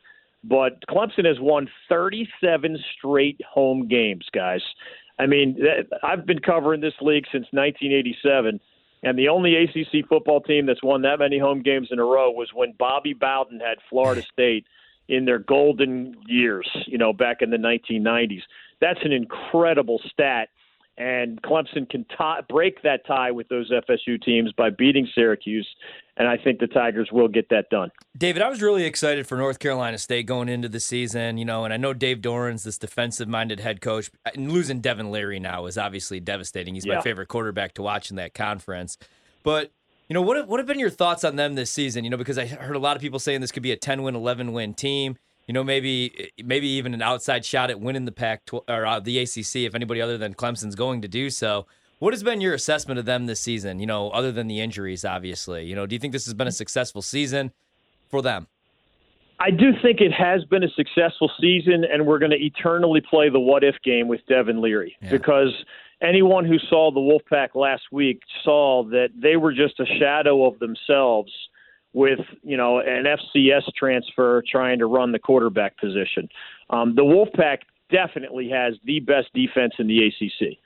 but 0.43 0.85
Clemson 0.87 1.25
has 1.25 1.39
won 1.39 1.67
37 1.89 2.77
straight 2.95 3.41
home 3.51 3.87
games, 3.87 4.27
guys. 4.31 4.61
I 5.17 5.25
mean, 5.25 5.57
I've 6.03 6.27
been 6.27 6.39
covering 6.39 6.79
this 6.79 6.93
league 7.01 7.25
since 7.31 7.47
1987 7.51 8.59
and 9.03 9.17
the 9.17 9.29
only 9.29 9.55
ACC 9.55 10.07
football 10.07 10.41
team 10.41 10.65
that's 10.65 10.83
won 10.83 11.01
that 11.03 11.19
many 11.19 11.39
home 11.39 11.61
games 11.61 11.89
in 11.91 11.99
a 11.99 12.03
row 12.03 12.29
was 12.31 12.49
when 12.53 12.73
Bobby 12.77 13.13
Bowden 13.13 13.59
had 13.59 13.77
Florida 13.89 14.21
State 14.33 14.65
in 15.07 15.25
their 15.25 15.39
golden 15.39 16.15
years, 16.27 16.69
you 16.85 16.97
know, 16.97 17.13
back 17.13 17.41
in 17.41 17.49
the 17.49 17.57
1990s. 17.57 18.41
That's 18.79 18.99
an 19.03 19.11
incredible 19.11 19.99
stat 20.11 20.49
and 20.99 21.41
Clemson 21.41 21.89
can 21.89 22.05
tie, 22.15 22.41
break 22.49 22.83
that 22.83 23.07
tie 23.07 23.31
with 23.31 23.47
those 23.47 23.71
FSU 23.71 24.21
teams 24.21 24.51
by 24.51 24.69
beating 24.69 25.07
Syracuse, 25.15 25.67
and 26.17 26.27
I 26.27 26.37
think 26.37 26.59
the 26.59 26.67
Tigers 26.67 27.09
will 27.11 27.29
get 27.29 27.47
that 27.49 27.69
done. 27.69 27.89
David, 28.17 28.41
I 28.41 28.49
was 28.49 28.61
really 28.61 28.83
excited 28.83 29.25
for 29.25 29.37
North 29.37 29.59
Carolina 29.59 29.97
State 29.97 30.25
going 30.25 30.49
into 30.49 30.67
the 30.67 30.81
season, 30.81 31.37
you 31.37 31.45
know, 31.45 31.63
and 31.63 31.73
I 31.73 31.77
know 31.77 31.93
Dave 31.93 32.19
Doeren's 32.19 32.63
this 32.63 32.77
defensive-minded 32.77 33.61
head 33.61 33.79
coach, 33.79 34.11
and 34.35 34.51
losing 34.51 34.81
Devin 34.81 35.09
Leary 35.09 35.39
now 35.39 35.65
is 35.65 35.77
obviously 35.77 36.19
devastating. 36.19 36.75
He's 36.75 36.85
yeah. 36.85 36.95
my 36.95 37.01
favorite 37.01 37.29
quarterback 37.29 37.73
to 37.75 37.81
watch 37.81 38.11
in 38.11 38.17
that 38.17 38.35
conference, 38.35 38.97
but. 39.43 39.71
You 40.07 40.15
know 40.15 40.23
what? 40.23 40.37
Have, 40.37 40.47
what 40.47 40.59
have 40.59 40.65
been 40.65 40.79
your 40.79 40.89
thoughts 40.89 41.23
on 41.23 41.35
them 41.35 41.53
this 41.53 41.69
season? 41.69 42.03
You 42.03 42.09
know, 42.09 42.17
because 42.17 42.39
I 42.39 42.47
heard 42.47 42.75
a 42.75 42.79
lot 42.79 42.95
of 42.95 43.01
people 43.03 43.19
saying 43.19 43.41
this 43.41 43.51
could 43.51 43.61
be 43.61 43.71
a 43.71 43.77
ten 43.77 44.01
win, 44.01 44.15
eleven 44.15 44.53
win 44.53 44.73
team 44.73 45.17
you 45.49 45.53
know, 45.53 45.63
maybe 45.63 46.31
maybe 46.45 46.67
even 46.67 46.93
an 46.93 47.01
outside 47.01 47.43
shot 47.43 47.71
at 47.71 47.79
winning 47.79 48.05
the 48.05 48.11
Pac 48.11 48.43
or 48.53 48.85
uh, 48.85 48.99
the 48.99 49.17
ACC 49.17 49.55
if 49.55 49.73
anybody 49.73 49.99
other 49.99 50.15
than 50.15 50.35
Clemson's 50.35 50.75
going 50.75 51.01
to 51.01 51.07
do 51.07 51.31
so. 51.31 51.65
What 51.97 52.13
has 52.13 52.21
been 52.21 52.39
your 52.39 52.53
assessment 52.53 52.99
of 52.99 53.05
them 53.05 53.25
this 53.25 53.39
season? 53.39 53.79
You 53.79 53.87
know, 53.87 54.11
other 54.11 54.31
than 54.31 54.45
the 54.45 54.59
injuries, 54.59 55.03
obviously. 55.03 55.65
You 55.65 55.75
know, 55.75 55.87
do 55.87 55.95
you 55.95 55.99
think 55.99 56.13
this 56.13 56.25
has 56.25 56.35
been 56.35 56.47
a 56.47 56.51
successful 56.51 57.01
season 57.01 57.51
for 58.09 58.21
them? 58.21 58.45
I 59.39 59.49
do 59.49 59.71
think 59.81 60.01
it 60.01 60.11
has 60.11 60.45
been 60.45 60.63
a 60.63 60.69
successful 60.75 61.31
season, 61.41 61.83
and 61.83 62.05
we're 62.05 62.19
going 62.19 62.29
to 62.29 62.37
eternally 62.37 63.01
play 63.01 63.29
the 63.29 63.39
what 63.39 63.63
if 63.63 63.75
game 63.83 64.07
with 64.07 64.21
Devin 64.27 64.61
Leary 64.61 64.97
yeah. 65.01 65.09
because 65.09 65.51
anyone 65.99 66.45
who 66.45 66.59
saw 66.59 66.91
the 66.91 66.99
Wolfpack 66.99 67.55
last 67.55 67.85
week 67.91 68.21
saw 68.43 68.83
that 68.91 69.07
they 69.19 69.35
were 69.35 69.51
just 69.51 69.79
a 69.79 69.85
shadow 69.97 70.45
of 70.45 70.59
themselves 70.59 71.31
with 71.93 72.19
you 72.43 72.57
know 72.57 72.79
an 72.79 73.05
FCS 73.05 73.73
transfer 73.77 74.43
trying 74.49 74.79
to 74.79 74.85
run 74.85 75.11
the 75.11 75.19
quarterback 75.19 75.77
position. 75.77 76.29
Um, 76.69 76.95
the 76.95 77.03
Wolfpack 77.03 77.59
definitely 77.91 78.49
has 78.49 78.75
the 78.85 78.99
best 78.99 79.33
defense 79.33 79.73
in 79.79 79.87
the 79.87 80.07
ACC. 80.07 80.57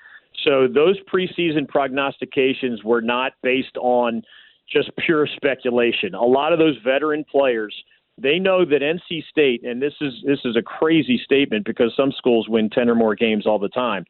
So 0.44 0.68
those 0.68 0.98
preseason 1.02 1.68
prognostications 1.68 2.84
were 2.84 3.02
not 3.02 3.34
based 3.42 3.78
on 3.78 4.24
just 4.72 4.92
pure 4.98 5.28
speculation. 5.28 6.14
A 6.16 6.24
lot 6.24 6.54
of 6.54 6.60
those 6.60 6.78
veteran 6.84 7.24
players 7.30 7.74
they 8.18 8.38
know 8.40 8.64
that 8.66 8.82
NC 8.82 9.24
State, 9.30 9.64
and 9.64 9.82
this 9.82 9.94
is 10.00 10.14
this 10.26 10.40
is 10.46 10.56
a 10.56 10.62
crazy 10.62 11.20
statement 11.24 11.66
because 11.66 11.94
some 11.98 12.12
schools 12.12 12.48
win 12.48 12.70
ten 12.70 12.90
or 12.90 12.96
more 12.96 13.16
games 13.16 13.48
all 13.48 13.60
the 13.60 13.70
time, 13.70 14.06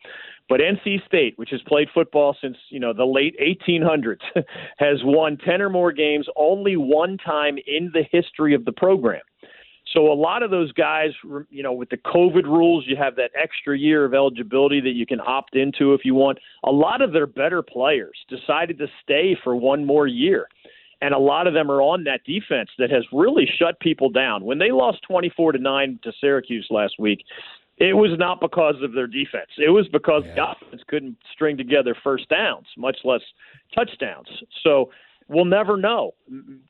but 0.49 0.59
NC 0.59 1.05
State, 1.05 1.33
which 1.37 1.51
has 1.51 1.61
played 1.67 1.87
football 1.93 2.35
since 2.41 2.57
you 2.69 2.79
know 2.79 2.93
the 2.93 3.05
late 3.05 3.35
1800s, 3.39 4.19
has 4.77 4.97
won 5.03 5.37
10 5.37 5.61
or 5.61 5.69
more 5.69 5.91
games 5.91 6.27
only 6.35 6.75
one 6.75 7.17
time 7.17 7.57
in 7.65 7.91
the 7.93 8.03
history 8.11 8.53
of 8.53 8.65
the 8.65 8.71
program. 8.71 9.21
So 9.93 10.11
a 10.11 10.13
lot 10.13 10.43
of 10.43 10.49
those 10.49 10.71
guys, 10.71 11.11
you 11.49 11.61
know, 11.61 11.73
with 11.73 11.89
the 11.89 11.97
COVID 11.97 12.45
rules, 12.45 12.85
you 12.87 12.95
have 12.95 13.15
that 13.17 13.31
extra 13.39 13.77
year 13.77 14.05
of 14.05 14.13
eligibility 14.13 14.81
that 14.81 14.93
you 14.93 15.05
can 15.05 15.19
opt 15.19 15.55
into 15.55 15.93
if 15.93 16.01
you 16.03 16.15
want. 16.15 16.39
A 16.63 16.71
lot 16.71 17.01
of 17.01 17.13
their 17.13 17.27
better 17.27 17.61
players 17.61 18.17
decided 18.27 18.77
to 18.79 18.87
stay 19.03 19.37
for 19.43 19.55
one 19.55 19.85
more 19.85 20.07
year. 20.07 20.47
And 21.03 21.13
a 21.13 21.19
lot 21.19 21.47
of 21.47 21.53
them 21.53 21.69
are 21.69 21.81
on 21.81 22.05
that 22.05 22.23
defense 22.23 22.69
that 22.79 22.89
has 22.89 23.03
really 23.11 23.45
shut 23.59 23.77
people 23.81 24.09
down. 24.09 24.45
When 24.45 24.57
they 24.57 24.71
lost 24.71 24.99
24 25.05 25.51
to 25.51 25.59
9 25.59 25.99
to 26.01 26.13
Syracuse 26.21 26.67
last 26.69 26.93
week, 26.97 27.25
it 27.77 27.97
was 27.97 28.17
not 28.17 28.39
because 28.39 28.75
of 28.81 28.93
their 28.93 29.07
defense. 29.07 29.49
It 29.57 29.71
was 29.71 29.85
because 29.89 30.23
yeah. 30.25 30.35
the 30.35 30.51
offense 30.51 30.81
couldn't 30.87 31.17
string 31.33 31.57
together 31.57 31.93
first 32.01 32.29
downs, 32.29 32.67
much 32.77 32.99
less 33.03 33.19
touchdowns. 33.75 34.27
So 34.63 34.91
we'll 35.27 35.43
never 35.43 35.75
know. 35.75 36.13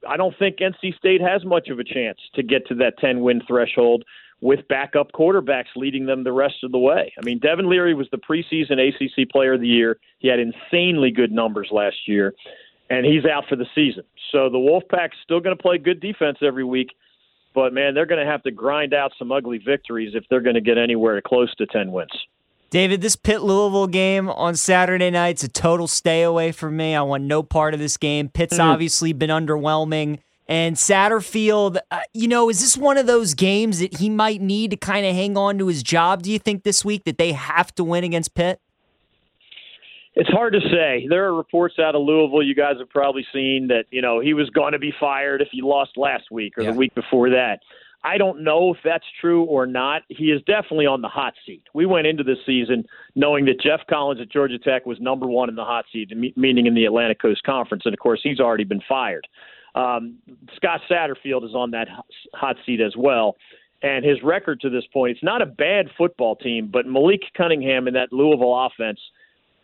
I 0.09 0.17
don't 0.17 0.35
think 0.39 0.57
NC 0.57 0.97
State 0.97 1.21
has 1.21 1.45
much 1.45 1.67
of 1.69 1.77
a 1.77 1.83
chance 1.83 2.17
to 2.33 2.41
get 2.41 2.65
to 2.69 2.75
that 2.75 2.97
10 2.97 3.21
win 3.21 3.39
threshold 3.47 4.03
with 4.41 4.67
backup 4.67 5.11
quarterbacks 5.11 5.75
leading 5.75 6.07
them 6.07 6.23
the 6.23 6.31
rest 6.31 6.63
of 6.63 6.71
the 6.71 6.79
way. 6.79 7.13
I 7.17 7.23
mean, 7.23 7.37
Devin 7.37 7.69
Leary 7.69 7.93
was 7.93 8.07
the 8.11 8.17
preseason 8.17 8.79
ACC 8.79 9.29
Player 9.29 9.53
of 9.53 9.61
the 9.61 9.67
Year. 9.67 9.99
He 10.17 10.27
had 10.27 10.39
insanely 10.39 11.11
good 11.11 11.31
numbers 11.31 11.69
last 11.71 12.07
year, 12.07 12.33
and 12.93 13.05
he's 13.05 13.25
out 13.25 13.45
for 13.49 13.55
the 13.55 13.65
season. 13.73 14.03
So 14.31 14.49
the 14.49 14.57
Wolfpack's 14.57 15.15
still 15.23 15.39
going 15.39 15.55
to 15.55 15.61
play 15.61 15.77
good 15.77 15.99
defense 15.99 16.37
every 16.41 16.63
week, 16.63 16.89
but 17.55 17.73
man, 17.73 17.93
they're 17.93 18.05
going 18.05 18.23
to 18.23 18.31
have 18.31 18.43
to 18.43 18.51
grind 18.51 18.93
out 18.93 19.11
some 19.17 19.31
ugly 19.31 19.57
victories 19.57 20.13
if 20.15 20.23
they're 20.29 20.41
going 20.41 20.55
to 20.55 20.61
get 20.61 20.77
anywhere 20.77 21.19
close 21.21 21.53
to 21.55 21.65
10 21.65 21.91
wins. 21.91 22.11
David, 22.69 23.01
this 23.01 23.15
Pitt 23.15 23.41
Louisville 23.41 23.87
game 23.87 24.29
on 24.29 24.55
Saturday 24.55 25.11
night's 25.11 25.43
a 25.43 25.47
total 25.47 25.87
stay 25.87 26.23
away 26.23 26.51
from 26.51 26.77
me. 26.77 26.95
I 26.95 27.01
want 27.03 27.23
no 27.23 27.43
part 27.43 27.73
of 27.73 27.79
this 27.79 27.97
game. 27.97 28.29
Pitt's 28.29 28.55
mm-hmm. 28.57 28.69
obviously 28.69 29.13
been 29.13 29.29
underwhelming. 29.29 30.19
And 30.47 30.75
Satterfield, 30.75 31.77
uh, 31.89 32.01
you 32.13 32.27
know, 32.27 32.49
is 32.49 32.61
this 32.61 32.77
one 32.77 32.97
of 32.97 33.07
those 33.07 33.33
games 33.33 33.79
that 33.79 33.97
he 33.97 34.09
might 34.09 34.41
need 34.41 34.71
to 34.71 34.77
kind 34.77 35.05
of 35.05 35.15
hang 35.15 35.37
on 35.37 35.57
to 35.59 35.67
his 35.67 35.83
job? 35.83 36.23
Do 36.23 36.31
you 36.31 36.39
think 36.39 36.63
this 36.63 36.83
week 36.83 37.05
that 37.05 37.17
they 37.17 37.31
have 37.31 37.73
to 37.75 37.83
win 37.83 38.03
against 38.03 38.33
Pitt? 38.33 38.59
It's 40.15 40.29
hard 40.29 40.53
to 40.53 40.59
say. 40.61 41.07
There 41.09 41.25
are 41.25 41.33
reports 41.33 41.75
out 41.79 41.95
of 41.95 42.01
Louisville 42.03 42.43
you 42.43 42.53
guys 42.55 42.75
have 42.79 42.89
probably 42.89 43.25
seen 43.33 43.67
that, 43.69 43.85
you 43.89 44.01
know, 44.01 44.19
he 44.19 44.33
was 44.33 44.49
going 44.51 44.73
to 44.73 44.79
be 44.79 44.93
fired 44.99 45.41
if 45.41 45.47
he 45.51 45.61
lost 45.61 45.97
last 45.97 46.29
week 46.31 46.57
or 46.57 46.63
yeah. 46.63 46.71
the 46.71 46.77
week 46.77 46.93
before 46.93 47.29
that. 47.31 47.59
I 48.03 48.17
don't 48.17 48.43
know 48.43 48.73
if 48.73 48.77
that's 48.83 49.05
true 49.21 49.45
or 49.45 49.65
not. 49.65 50.01
He 50.09 50.25
is 50.25 50.41
definitely 50.41 50.85
on 50.85 51.01
the 51.01 51.07
hot 51.07 51.33
seat. 51.45 51.63
We 51.73 51.85
went 51.85 52.05
into 52.05 52.23
this 52.23 52.37
season 52.45 52.85
knowing 53.15 53.45
that 53.45 53.61
Geoff 53.61 53.79
Collins 53.89 54.19
at 54.19 54.29
Georgia 54.29 54.59
Tech 54.59 54.85
was 54.85 54.99
number 54.99 55.25
one 55.25 55.47
in 55.47 55.55
the 55.55 55.63
hot 55.63 55.85
seat, 55.91 56.11
meaning 56.35 56.65
in 56.65 56.75
the 56.75 56.85
Atlantic 56.85 57.21
Coast 57.21 57.43
Conference. 57.43 57.83
And 57.85 57.93
of 57.93 57.99
course, 57.99 58.19
he's 58.21 58.41
already 58.41 58.65
been 58.65 58.81
fired. 58.87 59.25
Um, 59.73 60.17
Scott 60.55 60.81
Satterfield 60.89 61.45
is 61.45 61.55
on 61.55 61.71
that 61.71 61.87
hot 62.33 62.57
seat 62.65 62.81
as 62.81 62.93
well. 62.97 63.37
And 63.81 64.05
his 64.05 64.21
record 64.21 64.61
to 64.61 64.69
this 64.69 64.85
point, 64.91 65.11
it's 65.11 65.23
not 65.23 65.41
a 65.41 65.45
bad 65.45 65.87
football 65.97 66.35
team, 66.35 66.69
but 66.71 66.85
Malik 66.85 67.21
Cunningham 67.35 67.87
and 67.87 67.95
that 67.95 68.13
Louisville 68.13 68.65
offense, 68.65 68.99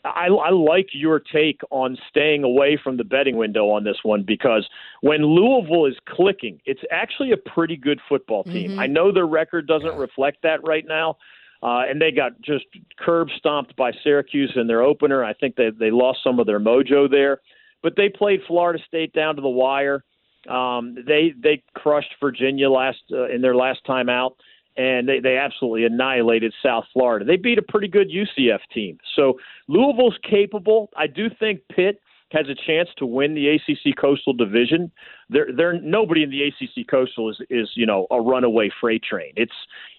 I, 0.06 0.28
I 0.28 0.50
like 0.52 0.88
your 0.94 1.20
take 1.20 1.62
on 1.72 1.98
staying 2.10 2.44
away 2.44 2.80
from 2.82 2.98
the 2.98 3.04
betting 3.04 3.38
window 3.38 3.70
on 3.70 3.84
this 3.84 3.98
one 4.04 4.24
because 4.24 4.68
when 5.02 5.24
Louisville 5.24 5.86
is 5.86 5.96
clicking, 6.08 6.60
it's 6.66 6.82
actually 6.92 7.32
a 7.32 7.38
pretty 7.38 7.76
good 7.76 8.00
football 8.08 8.44
team. 8.44 8.72
Mm-hmm. 8.72 8.80
I 8.80 8.88
know 8.88 9.12
their 9.12 9.28
record 9.28 9.68
doesn't 9.68 9.96
reflect 9.96 10.44
that 10.44 10.64
right 10.64 10.86
now. 10.88 11.18
Uh, 11.62 11.82
and 11.90 12.02
they 12.02 12.10
got 12.10 12.40
just 12.42 12.64
curb 12.98 13.28
stomped 13.38 13.76
by 13.76 13.92
Syracuse 14.02 14.54
in 14.56 14.68
their 14.68 14.82
opener. 14.82 15.26
I 15.26 15.34
think 15.34 15.58
they 15.58 15.72
they 15.78 15.92
lost 15.92 16.20
some 16.24 16.40
of 16.40 16.48
their 16.48 16.60
mojo 16.60 17.12
there 17.12 17.42
but 17.82 17.94
they 17.96 18.10
played 18.10 18.42
Florida 18.48 18.80
State 18.88 19.14
down 19.14 19.36
to 19.36 19.42
the 19.42 19.50
wire. 19.50 20.04
Um, 20.48 20.96
they 21.06 21.34
they 21.42 21.64
crushed 21.76 22.14
Virginia 22.20 22.70
last 22.70 23.00
uh, 23.12 23.28
in 23.28 23.42
their 23.42 23.56
last 23.56 23.80
time 23.86 24.10
out, 24.10 24.38
and 24.80 25.10
they 25.10 25.20
they 25.20 25.38
absolutely 25.38 25.84
annihilated 25.84 26.54
South 26.64 26.86
Florida. 26.94 27.26
They 27.26 27.36
beat 27.36 27.58
a 27.58 27.62
pretty 27.62 27.90
good 27.90 28.10
UCF 28.10 28.60
team. 28.74 28.98
So 29.16 29.38
Louisville's 29.68 30.18
capable. 30.28 30.90
I 30.96 31.06
do 31.06 31.28
think 31.38 31.60
Pitt 31.70 32.02
has 32.32 32.46
a 32.48 32.56
chance 32.56 32.88
to 32.98 33.06
win 33.06 33.34
the 33.34 33.50
ACC 33.50 33.98
Coastal 34.00 34.34
Division. 34.34 34.90
There, 35.30 35.48
there, 35.54 35.82
nobody 35.82 36.24
in 36.24 36.30
the 36.30 36.44
ACC 36.44 36.88
Coastal 36.88 37.30
is 37.30 37.42
is 37.50 37.70
you 37.76 37.86
know 37.86 38.08
a 38.10 38.22
runaway 38.22 38.70
freight 38.80 39.04
train. 39.04 39.34
It's 39.36 39.52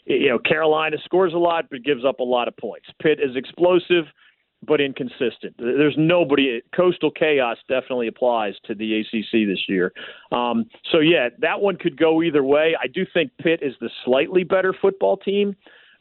you 0.07 0.31
know 0.31 0.39
Carolina 0.39 0.97
scores 1.05 1.35
a 1.35 1.39
lot 1.39 1.67
but 1.71 1.83
gives 1.85 2.05
up 2.05 2.21
a 2.21 2.25
lot 2.25 2.49
of 2.49 2.57
points. 2.57 2.87
Pitt 3.03 3.21
is 3.21 3.37
explosive 3.37 4.07
but 4.67 4.81
inconsistent. 4.81 5.55
There's 5.59 5.95
nobody. 5.97 6.61
Coastal 6.75 7.11
chaos 7.11 7.57
definitely 7.69 8.09
applies 8.09 8.55
to 8.67 8.75
the 8.75 9.01
ACC 9.01 9.49
this 9.49 9.65
year. 9.69 9.93
Um, 10.33 10.67
so 10.93 10.99
yeah, 10.99 11.31
that 11.39 11.61
one 11.61 11.77
could 11.77 11.97
go 11.97 12.23
either 12.23 12.45
way. 12.45 12.77
I 12.81 12.87
do 12.87 13.07
think 13.13 13.33
Pitt 13.39 13.61
is 13.63 13.75
the 13.81 13.91
slightly 14.05 14.45
better 14.45 14.75
football 14.81 15.17
team, 15.17 15.57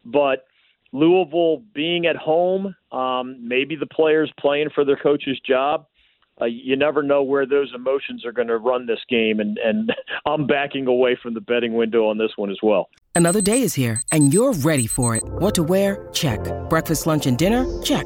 but 0.06 0.46
Louisville 0.92 1.63
being 1.74 2.06
at 2.06 2.16
home, 2.16 2.75
um, 2.92 3.38
maybe 3.42 3.75
the 3.75 3.86
players 3.86 4.32
playing 4.39 4.70
for 4.74 4.84
their 4.84 4.98
coach's 4.98 5.39
job. 5.39 5.86
Uh, 6.42 6.46
you 6.46 6.78
never 6.78 7.04
know 7.04 7.22
where 7.22 7.46
those 7.46 7.72
emotions 7.75 8.25
are 8.25 8.32
going 8.32 8.48
to 8.48 8.58
run 8.58 8.86
this 8.86 9.00
game, 9.10 9.42
and, 9.42 9.58
and 9.58 9.92
I'm 10.25 10.48
backing 10.48 10.88
away 10.88 11.18
from 11.22 11.34
the 11.34 11.42
betting 11.42 11.74
window 11.74 12.08
on 12.08 12.18
this 12.18 12.32
one 12.38 12.50
as 12.50 12.58
well. 12.63 12.89
Another 13.13 13.42
day 13.42 13.62
is 13.62 13.74
here, 13.74 14.01
and 14.12 14.34
you're 14.34 14.54
ready 14.54 14.88
for 14.88 15.16
it. 15.16 15.24
What 15.25 15.56
to 15.56 15.63
wear? 15.63 16.08
Check. 16.13 16.39
Breakfast, 16.70 17.06
lunch, 17.08 17.25
and 17.25 17.38
dinner? 17.38 17.66
Check. 17.82 18.06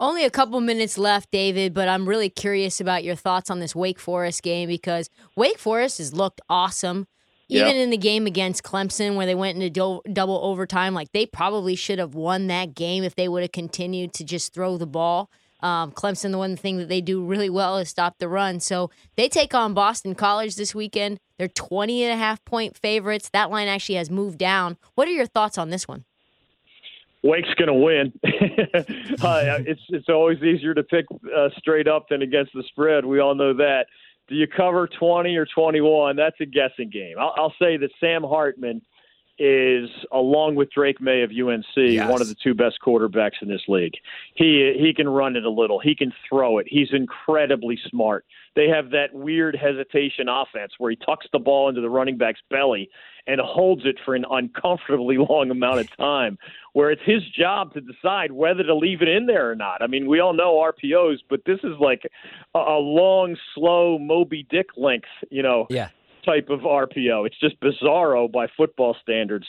Only 0.00 0.24
a 0.24 0.30
couple 0.30 0.58
minutes 0.62 0.96
left, 0.96 1.30
David, 1.30 1.74
but 1.74 1.86
I'm 1.86 2.08
really 2.08 2.30
curious 2.30 2.80
about 2.80 3.04
your 3.04 3.14
thoughts 3.14 3.50
on 3.50 3.60
this 3.60 3.76
Wake 3.76 4.00
Forest 4.00 4.42
game 4.42 4.66
because 4.66 5.10
Wake 5.36 5.58
Forest 5.58 5.98
has 5.98 6.14
looked 6.14 6.40
awesome. 6.48 7.06
Even 7.66 7.76
in 7.76 7.90
the 7.90 7.98
game 7.98 8.26
against 8.26 8.62
Clemson, 8.62 9.14
where 9.16 9.26
they 9.26 9.34
went 9.34 9.56
into 9.56 9.68
do- 9.68 10.00
double 10.10 10.40
overtime, 10.42 10.94
like 10.94 11.12
they 11.12 11.26
probably 11.26 11.74
should 11.74 11.98
have 11.98 12.14
won 12.14 12.46
that 12.46 12.74
game 12.74 13.04
if 13.04 13.14
they 13.14 13.28
would 13.28 13.42
have 13.42 13.52
continued 13.52 14.14
to 14.14 14.24
just 14.24 14.54
throw 14.54 14.78
the 14.78 14.86
ball. 14.86 15.28
Um, 15.60 15.92
Clemson, 15.92 16.30
the 16.30 16.38
one 16.38 16.56
thing 16.56 16.78
that 16.78 16.88
they 16.88 17.02
do 17.02 17.22
really 17.22 17.50
well 17.50 17.76
is 17.76 17.90
stop 17.90 18.18
the 18.18 18.28
run. 18.28 18.60
So 18.60 18.90
they 19.16 19.28
take 19.28 19.52
on 19.52 19.74
Boston 19.74 20.14
College 20.14 20.56
this 20.56 20.74
weekend. 20.74 21.18
They're 21.38 21.48
20 21.48 22.04
and 22.04 22.12
a 22.12 22.16
half 22.16 22.42
point 22.46 22.76
favorites. 22.78 23.28
That 23.32 23.50
line 23.50 23.68
actually 23.68 23.96
has 23.96 24.10
moved 24.10 24.38
down. 24.38 24.78
What 24.94 25.08
are 25.08 25.12
your 25.12 25.26
thoughts 25.26 25.58
on 25.58 25.68
this 25.68 25.86
one? 25.86 26.04
Wake's 27.22 27.52
going 27.54 27.68
to 27.68 27.74
win. 27.74 28.12
uh, 29.22 29.58
it's 29.66 29.82
it's 29.90 30.08
always 30.08 30.38
easier 30.42 30.74
to 30.74 30.82
pick 30.82 31.06
uh, 31.36 31.48
straight 31.58 31.88
up 31.88 32.06
than 32.08 32.22
against 32.22 32.52
the 32.54 32.62
spread. 32.68 33.04
We 33.04 33.20
all 33.20 33.34
know 33.34 33.54
that. 33.54 33.86
Do 34.28 34.36
you 34.36 34.46
cover 34.46 34.86
20 34.86 35.36
or 35.36 35.44
21? 35.44 36.16
That's 36.16 36.36
a 36.40 36.46
guessing 36.46 36.88
game. 36.88 37.16
I'll, 37.18 37.34
I'll 37.36 37.54
say 37.60 37.76
that 37.76 37.90
Sam 37.98 38.22
Hartman 38.22 38.80
is, 39.40 39.88
along 40.12 40.54
with 40.54 40.70
Drake 40.70 41.00
Maye 41.00 41.22
of 41.22 41.30
UNC, 41.30 41.64
yes. 41.74 42.10
one 42.10 42.20
of 42.20 42.28
the 42.28 42.34
two 42.34 42.52
best 42.52 42.78
quarterbacks 42.84 43.40
in 43.40 43.48
this 43.48 43.62
league. 43.68 43.94
He 44.34 44.74
he 44.78 44.92
can 44.94 45.08
run 45.08 45.34
it 45.34 45.44
a 45.44 45.50
little. 45.50 45.80
He 45.80 45.94
can 45.94 46.12
throw 46.28 46.58
it. 46.58 46.66
He's 46.68 46.88
incredibly 46.92 47.78
smart. 47.88 48.26
They 48.54 48.68
have 48.68 48.90
that 48.90 49.14
weird 49.14 49.56
hesitation 49.56 50.28
offense 50.28 50.72
where 50.76 50.90
he 50.90 50.96
tucks 50.96 51.26
the 51.32 51.38
ball 51.38 51.70
into 51.70 51.80
the 51.80 51.88
running 51.88 52.18
back's 52.18 52.40
belly 52.50 52.90
and 53.26 53.40
holds 53.40 53.82
it 53.86 53.96
for 54.04 54.14
an 54.14 54.26
uncomfortably 54.30 55.16
long 55.30 55.50
amount 55.50 55.80
of 55.80 55.96
time, 55.96 56.36
where 56.74 56.90
it's 56.90 57.02
his 57.04 57.22
job 57.30 57.72
to 57.72 57.80
decide 57.80 58.32
whether 58.32 58.62
to 58.62 58.74
leave 58.74 59.00
it 59.00 59.08
in 59.08 59.24
there 59.24 59.50
or 59.50 59.54
not. 59.54 59.82
I 59.82 59.86
mean, 59.86 60.06
we 60.06 60.20
all 60.20 60.34
know 60.34 60.56
RPOs, 60.56 61.18
but 61.30 61.40
this 61.46 61.60
is 61.64 61.78
like 61.80 62.02
a, 62.54 62.58
a 62.58 62.78
long, 62.78 63.36
slow 63.54 63.98
Moby 63.98 64.46
Dick 64.50 64.66
length, 64.76 65.08
you 65.30 65.42
know, 65.42 65.66
yeah. 65.70 65.88
Type 66.24 66.48
of 66.50 66.60
RPO. 66.60 67.26
It's 67.26 67.38
just 67.40 67.60
bizarro 67.60 68.30
by 68.30 68.46
football 68.56 68.96
standards. 69.02 69.46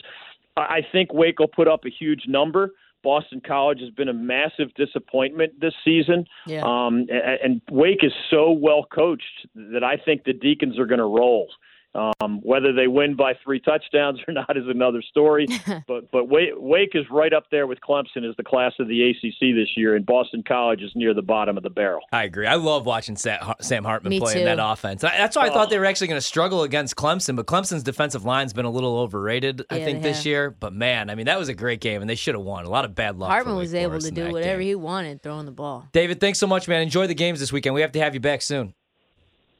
I 0.57 0.81
think 0.91 1.13
Wake 1.13 1.39
will 1.39 1.47
put 1.47 1.67
up 1.67 1.85
a 1.85 1.89
huge 1.89 2.23
number. 2.27 2.71
Boston 3.03 3.41
College 3.45 3.79
has 3.79 3.89
been 3.89 4.09
a 4.09 4.13
massive 4.13 4.73
disappointment 4.75 5.59
this 5.59 5.73
season. 5.83 6.25
Yeah. 6.45 6.61
Um, 6.63 7.07
and, 7.09 7.39
and 7.43 7.61
Wake 7.71 8.03
is 8.03 8.11
so 8.29 8.51
well 8.51 8.85
coached 8.93 9.47
that 9.55 9.83
I 9.83 9.97
think 9.97 10.23
the 10.23 10.33
Deacons 10.33 10.77
are 10.77 10.85
going 10.85 10.99
to 10.99 11.05
roll 11.05 11.47
Um, 11.93 12.39
whether 12.41 12.71
they 12.71 12.87
win 12.87 13.15
by 13.15 13.33
three 13.43 13.59
touchdowns 13.59 14.19
or 14.27 14.33
not 14.33 14.55
is 14.55 14.63
another 14.67 15.01
story. 15.01 15.47
but 15.87 16.09
but 16.11 16.29
Wake, 16.29 16.51
Wake 16.55 16.91
is 16.93 17.05
right 17.11 17.33
up 17.33 17.45
there 17.51 17.67
with 17.67 17.79
Clemson 17.81 18.27
as 18.27 18.35
the 18.37 18.43
class 18.43 18.73
of 18.79 18.87
the 18.87 19.09
ACC 19.09 19.55
this 19.55 19.69
year, 19.75 19.95
and 19.95 20.05
Boston 20.05 20.43
College 20.47 20.81
is 20.81 20.91
near 20.95 21.13
the 21.13 21.21
bottom 21.21 21.57
of 21.57 21.63
the 21.63 21.69
barrel. 21.69 22.01
I 22.11 22.23
agree. 22.23 22.47
I 22.47 22.55
love 22.55 22.85
watching 22.85 23.15
Sam 23.17 23.83
Hartman 23.83 24.09
Me 24.09 24.19
play 24.19 24.43
that 24.43 24.59
offense. 24.61 25.01
That's 25.01 25.35
why 25.35 25.47
I 25.47 25.49
thought 25.49 25.69
they 25.69 25.79
were 25.79 25.85
actually 25.85 26.07
going 26.07 26.17
to 26.17 26.25
struggle 26.25 26.63
against 26.63 26.95
Clemson, 26.95 27.35
but 27.35 27.45
Clemson's 27.45 27.83
defensive 27.83 28.23
line's 28.23 28.53
been 28.53 28.65
a 28.65 28.71
little 28.71 28.97
overrated, 28.99 29.65
I 29.69 29.83
think, 29.83 30.01
this 30.01 30.25
year. 30.25 30.49
But 30.51 30.73
man, 30.73 31.09
I 31.09 31.15
mean, 31.15 31.25
that 31.25 31.37
was 31.39 31.49
a 31.49 31.53
great 31.53 31.81
game, 31.81 32.01
and 32.01 32.09
they 32.09 32.15
should 32.15 32.35
have 32.35 32.43
won. 32.43 32.65
A 32.65 32.69
lot 32.69 32.85
of 32.85 32.95
bad 32.95 33.17
luck. 33.17 33.29
Hartman 33.29 33.55
was 33.55 33.73
able 33.73 33.99
to 33.99 34.11
do 34.11 34.31
whatever 34.31 34.59
game. 34.59 34.67
he 34.67 34.75
wanted 34.75 35.21
throwing 35.21 35.45
the 35.45 35.51
ball. 35.51 35.87
David, 35.91 36.19
thanks 36.19 36.39
so 36.39 36.47
much, 36.47 36.67
man. 36.67 36.81
Enjoy 36.81 37.07
the 37.07 37.13
games 37.13 37.39
this 37.39 37.51
weekend. 37.51 37.75
We 37.75 37.81
have 37.81 37.91
to 37.93 37.99
have 37.99 38.13
you 38.13 38.19
back 38.19 38.41
soon. 38.41 38.73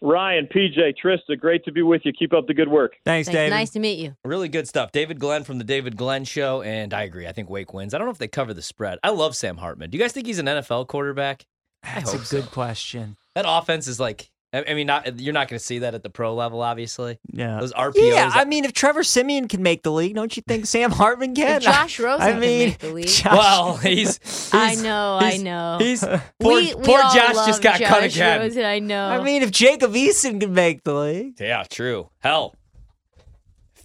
Ryan, 0.02 0.48
PJ, 0.48 0.96
Trista, 1.04 1.40
great 1.40 1.64
to 1.66 1.72
be 1.72 1.84
with 1.84 2.02
you. 2.06 2.12
Keep 2.12 2.34
up 2.34 2.48
the 2.48 2.56
good 2.56 2.68
work. 2.68 2.94
Thanks, 3.06 3.28
Thanks. 3.28 3.38
David. 3.38 3.50
Nice 3.52 3.70
to 3.72 3.80
meet 3.80 4.00
you. 4.00 4.16
Really 4.26 4.50
good 4.50 4.68
stuff. 4.68 4.92
David 4.92 5.20
Glenn 5.20 5.44
from 5.44 5.60
the 5.60 5.64
David 5.64 5.96
Glenn 5.96 6.26
Show, 6.26 6.64
and 6.64 6.94
I 6.94 7.04
agree. 7.04 7.28
I 7.28 7.32
think 7.32 7.50
Wake 7.50 7.74
wins. 7.74 7.94
I 7.94 8.00
don't 8.00 8.08
know 8.08 8.12
if 8.12 8.18
they 8.18 8.28
cover 8.28 8.54
the 8.54 8.64
spread. 8.64 8.98
I 9.04 9.10
love 9.10 9.36
Sam 9.36 9.58
Hartman. 9.58 9.92
Do 9.92 9.98
you 9.98 10.04
guys 10.04 10.12
think 10.12 10.26
he's 10.26 10.40
an 10.40 10.48
NFL 10.48 10.88
quarterback? 10.88 11.46
That's 11.84 12.14
a 12.14 12.18
good 12.18 12.44
so. 12.46 12.50
question. 12.50 13.16
That 13.36 13.46
offense 13.48 13.88
is 13.88 14.00
like. 14.00 14.32
I 14.54 14.66
I 14.70 14.74
mean, 14.74 14.88
not 14.88 15.20
you're 15.20 15.34
not 15.34 15.48
going 15.48 15.58
to 15.60 15.64
see 15.66 15.80
that 15.80 15.94
at 15.96 16.04
the 16.04 16.10
pro 16.10 16.34
level, 16.36 16.62
obviously. 16.62 17.20
Yeah. 17.32 17.60
Those 17.60 17.72
RPOs. 17.74 17.96
Yeah, 18.14 18.32
I 18.34 18.46
mean, 18.46 18.66
if 18.66 18.74
Trevor 18.74 19.04
Siemian 19.04 19.48
can 19.48 19.64
make 19.64 19.84
the 19.84 19.92
league, 19.92 20.14
don't 20.16 20.36
you 20.36 20.44
think 20.48 20.66
Sam 20.66 20.92
Hartman 21.02 21.34
can? 21.36 21.58
If 21.58 21.64
Josh 21.64 22.00
Rosen 22.00 22.22
I 22.22 22.32
can 22.32 22.40
make 22.42 22.78
the 22.80 22.90
league. 22.92 23.08
Josh- 23.08 23.32
well, 23.32 23.78
he's, 23.78 24.18
he's. 24.24 24.54
I 24.54 24.76
know, 24.76 25.18
I 25.22 25.38
know. 25.38 25.78
He's 25.80 26.02
poor. 26.04 26.20
we, 26.40 26.76
we 26.76 26.84
poor 26.84 27.02
all 27.02 27.14
Josh 27.16 27.36
love 27.36 27.48
just 27.48 27.62
got 27.62 27.80
Josh 27.80 27.88
cut 27.90 28.04
again. 28.04 28.40
Rosen, 28.42 28.66
I 28.66 28.80
know. 28.80 29.08
I 29.08 29.24
mean, 29.24 29.42
if 29.42 29.52
Jacob 29.52 29.94
Eason 29.94 30.40
can 30.42 30.54
make 30.54 30.84
the 30.84 30.94
league, 30.96 31.40
Yeah, 31.40 31.64
true. 31.70 32.10
Hell, 32.20 32.56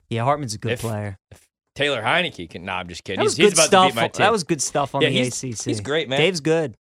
yeah, 0.08 0.22
Hartman's 0.24 0.54
a 0.54 0.58
good 0.58 0.72
If- 0.72 0.80
player. 0.80 1.18
Taylor 1.74 2.00
Heinicke 2.00 2.48
can. 2.48 2.64
Nah, 2.64 2.78
I'm 2.78 2.88
just 2.88 3.04
kidding. 3.04 3.18
That 3.18 3.24
was 3.24 3.36
he's, 3.36 3.48
he's 3.48 3.52
good 3.52 3.58
about 3.58 3.66
stuff. 3.66 3.88
to 3.90 3.94
beat 3.94 4.00
my 4.00 4.08
team. 4.08 4.24
That 4.24 4.32
was 4.32 4.44
good 4.44 4.62
stuff 4.62 4.94
on 4.94 5.02
Yeah, 5.02 5.10
the 5.10 5.14
he's- 5.14 5.42
ACC. 5.44 5.64
he's 5.66 5.80
great, 5.82 6.08
man. 6.08 6.18
Dave's 6.18 6.40
good. 6.40 6.74